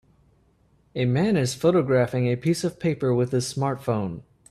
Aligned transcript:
A 0.95 1.05
man 1.05 1.37
is 1.37 1.53
photographing 1.53 2.25
a 2.25 2.35
piece 2.35 2.63
of 2.63 2.79
paper 2.79 3.13
with 3.13 3.31
his 3.31 3.53
smartphone. 3.53 4.23